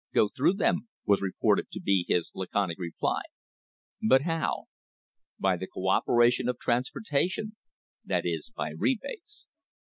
"Go 0.15 0.29
through 0.29 0.53
them," 0.53 0.87
was 1.05 1.21
reported 1.21 1.69
to 1.69 1.79
be 1.79 2.05
his 2.07 2.31
laconic 2.33 2.79
reply. 2.79 3.21
"But 4.01 4.23
how?" 4.23 4.63
"By 5.39 5.57
the 5.57 5.67
co 5.71 5.89
operation 5.89 6.49
of 6.49 6.57
transporta 6.57 7.29
tion"— 7.29 7.55
that 8.11 8.25
is, 8.25 8.49
by 8.49 8.71
rebates. 8.71 9.45